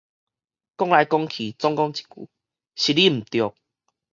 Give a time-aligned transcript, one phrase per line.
[0.77, 2.27] 講來講去，總講一句，
[2.75, 3.53] 是你毋著